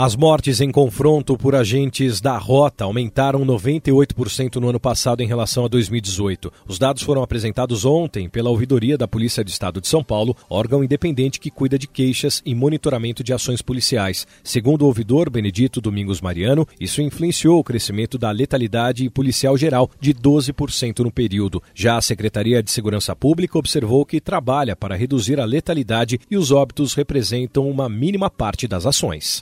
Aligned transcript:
As 0.00 0.14
mortes 0.14 0.60
em 0.60 0.70
confronto 0.70 1.36
por 1.36 1.56
agentes 1.56 2.20
da 2.20 2.38
rota 2.38 2.84
aumentaram 2.84 3.44
98% 3.44 4.54
no 4.60 4.68
ano 4.68 4.78
passado 4.78 5.24
em 5.24 5.26
relação 5.26 5.64
a 5.64 5.68
2018. 5.68 6.52
Os 6.68 6.78
dados 6.78 7.02
foram 7.02 7.20
apresentados 7.20 7.84
ontem 7.84 8.28
pela 8.28 8.48
Ouvidoria 8.48 8.96
da 8.96 9.08
Polícia 9.08 9.42
do 9.42 9.48
Estado 9.48 9.80
de 9.80 9.88
São 9.88 10.04
Paulo, 10.04 10.36
órgão 10.48 10.84
independente 10.84 11.40
que 11.40 11.50
cuida 11.50 11.76
de 11.76 11.88
queixas 11.88 12.40
e 12.46 12.54
monitoramento 12.54 13.24
de 13.24 13.32
ações 13.32 13.60
policiais. 13.60 14.24
Segundo 14.44 14.82
o 14.82 14.86
ouvidor 14.86 15.28
Benedito 15.28 15.80
Domingos 15.80 16.20
Mariano, 16.20 16.64
isso 16.78 17.02
influenciou 17.02 17.58
o 17.58 17.64
crescimento 17.64 18.16
da 18.16 18.30
letalidade 18.30 19.10
policial 19.10 19.58
geral 19.58 19.90
de 19.98 20.14
12% 20.14 21.00
no 21.00 21.10
período. 21.10 21.60
Já 21.74 21.96
a 21.96 22.02
Secretaria 22.02 22.62
de 22.62 22.70
Segurança 22.70 23.16
Pública 23.16 23.58
observou 23.58 24.06
que 24.06 24.20
trabalha 24.20 24.76
para 24.76 24.94
reduzir 24.94 25.40
a 25.40 25.44
letalidade 25.44 26.20
e 26.30 26.36
os 26.36 26.52
óbitos 26.52 26.94
representam 26.94 27.68
uma 27.68 27.88
mínima 27.88 28.30
parte 28.30 28.68
das 28.68 28.86
ações. 28.86 29.40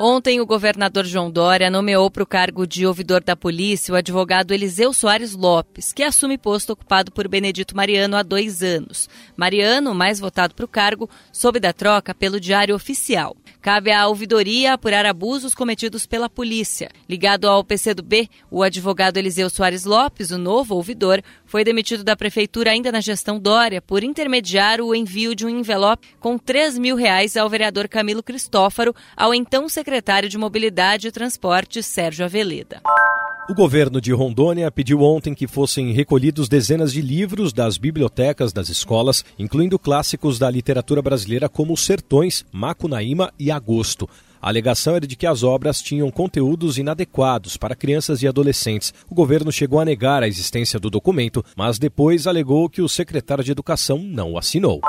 Ontem, 0.00 0.40
o 0.40 0.46
governador 0.46 1.04
João 1.04 1.30
Dória 1.30 1.70
nomeou 1.70 2.10
para 2.10 2.22
o 2.22 2.26
cargo 2.26 2.66
de 2.66 2.86
ouvidor 2.86 3.22
da 3.22 3.36
polícia 3.36 3.92
o 3.92 3.96
advogado 3.96 4.52
Eliseu 4.52 4.92
Soares 4.92 5.32
Lopes, 5.34 5.92
que 5.92 6.02
assume 6.02 6.36
posto 6.36 6.72
ocupado 6.72 7.12
por 7.12 7.28
Benedito 7.28 7.76
Mariano 7.76 8.16
há 8.16 8.22
dois 8.22 8.62
anos. 8.62 9.08
Mariano, 9.36 9.94
mais 9.94 10.18
votado 10.18 10.54
para 10.54 10.64
o 10.64 10.68
cargo, 10.68 11.08
soube 11.32 11.60
da 11.60 11.72
troca 11.72 12.14
pelo 12.14 12.40
Diário 12.40 12.74
Oficial. 12.74 13.36
Cabe 13.60 13.92
à 13.92 14.08
ouvidoria 14.08 14.72
apurar 14.72 15.06
abusos 15.06 15.54
cometidos 15.54 16.04
pela 16.04 16.28
polícia. 16.28 16.90
Ligado 17.08 17.48
ao 17.48 17.62
PCdoB, 17.62 18.28
o 18.50 18.60
advogado 18.60 19.18
Eliseu 19.18 19.48
Soares 19.48 19.84
Lopes, 19.84 20.32
o 20.32 20.38
novo 20.38 20.74
ouvidor, 20.74 21.22
foi 21.44 21.62
demitido 21.62 22.02
da 22.02 22.16
prefeitura 22.16 22.72
ainda 22.72 22.90
na 22.90 23.00
gestão 23.00 23.38
Dória 23.38 23.80
por 23.80 24.02
intermediar 24.02 24.80
o 24.80 24.92
envio 24.92 25.32
de 25.32 25.46
um 25.46 25.48
envelope 25.48 26.08
com 26.18 26.36
3 26.36 26.76
mil 26.76 26.96
reais 26.96 27.36
ao 27.36 27.48
vereador 27.48 27.86
Camilo 27.86 28.22
Cristófaro, 28.22 28.96
ao 29.16 29.32
então 29.32 29.68
secretário 29.68 29.81
de 30.28 30.38
Mobilidade 30.38 31.08
e 31.08 31.12
Transporte, 31.12 31.82
Sérgio 31.82 32.24
Aveleda. 32.24 32.80
O 33.50 33.54
governo 33.54 34.00
de 34.00 34.12
Rondônia 34.12 34.70
pediu 34.70 35.00
ontem 35.02 35.34
que 35.34 35.48
fossem 35.48 35.92
recolhidos 35.92 36.48
dezenas 36.48 36.92
de 36.92 37.02
livros 37.02 37.52
das 37.52 37.76
bibliotecas 37.76 38.52
das 38.52 38.68
escolas, 38.68 39.24
incluindo 39.38 39.78
clássicos 39.78 40.38
da 40.38 40.48
literatura 40.48 41.02
brasileira 41.02 41.48
como 41.48 41.76
Sertões, 41.76 42.44
Macunaíma 42.52 43.32
e 43.38 43.50
Agosto. 43.50 44.08
A 44.40 44.48
alegação 44.48 44.96
era 44.96 45.06
de 45.06 45.16
que 45.16 45.26
as 45.26 45.42
obras 45.42 45.82
tinham 45.82 46.10
conteúdos 46.10 46.78
inadequados 46.78 47.56
para 47.56 47.76
crianças 47.76 48.22
e 48.22 48.28
adolescentes. 48.28 48.94
O 49.10 49.14
governo 49.14 49.52
chegou 49.52 49.80
a 49.80 49.84
negar 49.84 50.22
a 50.22 50.28
existência 50.28 50.80
do 50.80 50.88
documento, 50.88 51.44
mas 51.56 51.78
depois 51.78 52.26
alegou 52.26 52.68
que 52.68 52.82
o 52.82 52.88
secretário 52.88 53.44
de 53.44 53.52
Educação 53.52 53.98
não 53.98 54.32
o 54.32 54.38
assinou. 54.38 54.80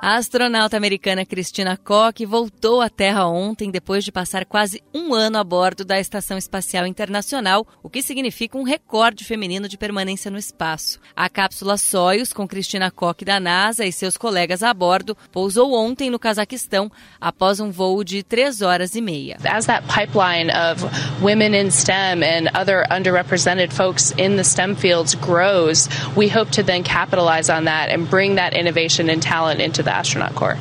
A 0.00 0.14
astronauta 0.14 0.76
americana 0.76 1.26
Christina 1.26 1.76
Koch 1.76 2.24
voltou 2.24 2.80
à 2.80 2.88
Terra 2.88 3.26
ontem 3.26 3.68
depois 3.68 4.04
de 4.04 4.12
passar 4.12 4.44
quase 4.44 4.80
um 4.94 5.12
ano 5.12 5.38
a 5.38 5.44
bordo 5.44 5.84
da 5.84 5.98
Estação 5.98 6.38
Espacial 6.38 6.86
Internacional, 6.86 7.66
o 7.82 7.90
que 7.90 8.00
significa 8.00 8.56
um 8.56 8.62
recorde 8.62 9.24
feminino 9.24 9.68
de 9.68 9.76
permanência 9.76 10.30
no 10.30 10.38
espaço. 10.38 11.00
A 11.16 11.28
cápsula 11.28 11.76
Soyuz, 11.76 12.32
com 12.32 12.46
Christina 12.46 12.92
Koch 12.92 13.24
da 13.24 13.40
NASA 13.40 13.84
e 13.84 13.90
seus 13.90 14.16
colegas 14.16 14.62
a 14.62 14.72
bordo, 14.72 15.16
pousou 15.32 15.74
ontem 15.74 16.10
no 16.10 16.18
Cazaquistão 16.18 16.90
após 17.20 17.58
um 17.58 17.72
voo 17.72 18.04
de 18.04 18.22
três 18.22 18.62
horas 18.62 18.94
e 18.94 19.00
meia. 19.00 19.36
As 19.44 19.66
that 19.66 19.84
pipeline 19.88 20.48
of 20.52 20.80
women 21.20 21.56
in 21.56 21.72
STEM 21.72 22.22
and 22.22 22.48
other 22.54 22.84
underrepresented 22.88 23.72
folks 23.72 24.12
in 24.12 24.36
the 24.36 24.44
STEM 24.44 24.76
fields 24.76 25.16
grows, 25.16 25.88
we 26.16 26.28
hope 26.28 26.52
to 26.52 26.62
then 26.62 26.84
capitalize 26.84 27.50
on 27.50 27.64
that 27.64 27.92
and 27.92 28.08
bring 28.08 28.36
that 28.36 28.56
innovation 28.56 29.10
and 29.10 29.20
talent 29.20 29.60
into 29.60 29.87
the 29.88 29.94
astronaut 29.94 30.34
corps. 30.34 30.58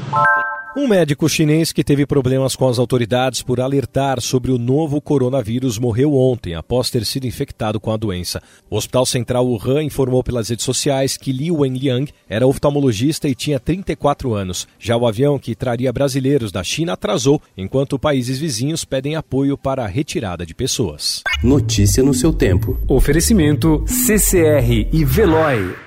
Um 0.76 0.88
médico 0.88 1.28
chinês 1.28 1.72
que 1.72 1.84
teve 1.84 2.06
problemas 2.06 2.56
com 2.56 2.68
as 2.70 2.78
autoridades 2.78 3.42
por 3.42 3.60
alertar 3.60 4.22
sobre 4.22 4.52
o 4.52 4.60
novo 4.60 5.02
coronavírus 5.02 5.80
morreu 5.80 6.14
ontem, 6.14 6.54
após 6.54 6.92
ter 6.92 7.04
sido 7.04 7.26
infectado 7.26 7.80
com 7.80 7.92
a 7.92 7.98
doença. 7.98 8.40
O 8.70 8.78
Hospital 8.78 9.04
Central 9.04 9.48
Wuhan 9.48 9.82
informou 9.82 10.24
pelas 10.24 10.50
redes 10.50 10.64
sociais 10.64 11.18
que 11.18 11.32
Li 11.32 11.50
Wenliang 11.50 12.12
era 12.30 12.46
oftalmologista 12.46 13.28
e 13.28 13.34
tinha 13.34 13.60
34 13.60 14.36
anos. 14.36 14.68
Já 14.78 14.96
o 14.96 15.08
avião 15.08 15.40
que 15.40 15.56
traria 15.56 15.92
brasileiros 15.92 16.52
da 16.52 16.64
China 16.64 16.94
atrasou, 16.94 17.42
enquanto 17.58 17.98
países 17.98 18.38
vizinhos 18.38 18.86
pedem 18.86 19.16
apoio 19.16 19.58
para 19.58 19.84
a 19.84 19.88
retirada 19.88 20.46
de 20.46 20.54
pessoas. 20.54 21.24
Notícia 21.44 22.04
no 22.04 22.14
seu 22.14 22.32
tempo. 22.32 22.80
Oferecimento 22.88 23.84
CCR 23.88 24.90
e 24.94 25.04
Veloy. 25.04 25.87